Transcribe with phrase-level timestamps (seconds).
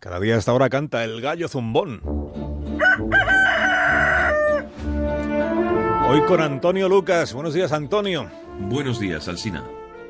[0.00, 2.00] Cada día a esta hora canta el gallo zumbón.
[6.08, 7.32] Hoy con Antonio Lucas.
[7.32, 8.30] Buenos días, Antonio.
[8.60, 9.64] Buenos días, Alsina.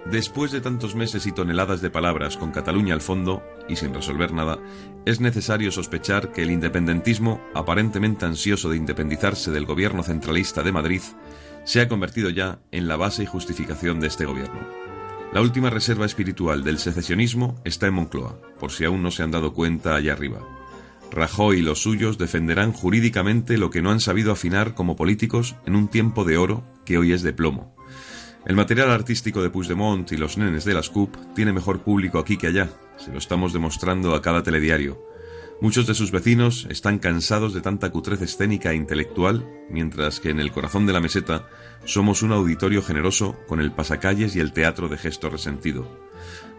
[0.04, 4.32] Después de tantos meses y toneladas de palabras con Cataluña al fondo y sin resolver
[4.32, 4.58] nada,
[5.06, 11.02] es necesario sospechar que el independentismo, aparentemente ansioso de independizarse del gobierno centralista de Madrid,
[11.64, 14.87] se ha convertido ya en la base y justificación de este gobierno.
[15.32, 19.30] La última reserva espiritual del secesionismo está en Moncloa, por si aún no se han
[19.30, 20.40] dado cuenta allá arriba.
[21.10, 25.76] Rajoy y los suyos defenderán jurídicamente lo que no han sabido afinar como políticos en
[25.76, 27.76] un tiempo de oro que hoy es de plomo.
[28.46, 32.38] El material artístico de Puigdemont y los nenes de las CUP tiene mejor público aquí
[32.38, 35.07] que allá, se lo estamos demostrando a cada telediario.
[35.60, 40.38] Muchos de sus vecinos están cansados de tanta cutrez escénica e intelectual, mientras que en
[40.38, 41.48] el corazón de la meseta
[41.84, 46.06] somos un auditorio generoso con el pasacalles y el teatro de gesto resentido.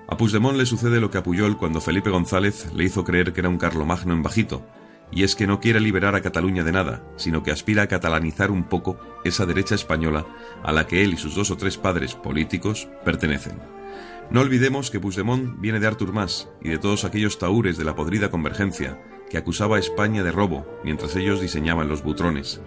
[0.10, 3.40] A Puigdemont le sucede lo que a Puyol cuando Felipe González le hizo creer que
[3.40, 4.66] era un Carlomagno en bajito,
[5.12, 8.52] y es que no quiere liberar a Cataluña de nada, sino que aspira a catalanizar
[8.52, 10.26] un poco esa derecha española
[10.62, 13.60] a la que él y sus dos o tres padres políticos pertenecen.
[14.32, 17.96] No olvidemos que Puigdemont viene de Artur Mas y de todos aquellos taúres de la
[17.96, 22.62] podrida convergencia que acusaba a España de robo mientras ellos diseñaban los butrones.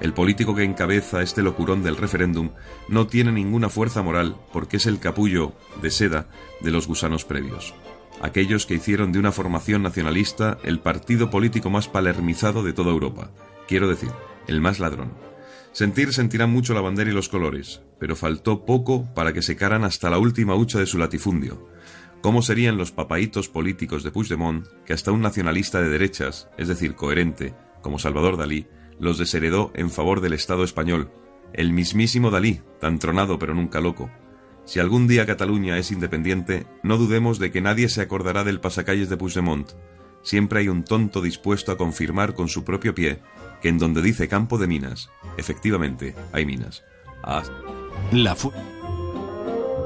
[0.00, 2.50] El político que encabeza este locurón del referéndum
[2.88, 6.28] no tiene ninguna fuerza moral porque es el capullo de seda
[6.60, 7.74] de los gusanos previos.
[8.20, 13.30] Aquellos que hicieron de una formación nacionalista el partido político más palermizado de toda Europa.
[13.66, 14.10] Quiero decir,
[14.46, 15.12] el más ladrón.
[15.72, 20.10] Sentir sentirán mucho la bandera y los colores, pero faltó poco para que secaran hasta
[20.10, 21.68] la última hucha de su latifundio.
[22.20, 26.94] ¿Cómo serían los papaitos políticos de Puigdemont que hasta un nacionalista de derechas, es decir,
[26.94, 28.66] coherente, como Salvador Dalí,
[28.98, 31.12] los desheredó en favor del Estado español.
[31.52, 34.10] El mismísimo Dalí, tan tronado pero nunca loco.
[34.64, 39.08] Si algún día Cataluña es independiente, no dudemos de que nadie se acordará del pasacalles
[39.08, 39.70] de Puigdemont.
[40.22, 43.20] Siempre hay un tonto dispuesto a confirmar con su propio pie
[43.62, 46.84] que en donde dice campo de minas, efectivamente hay minas.
[48.10, 48.34] La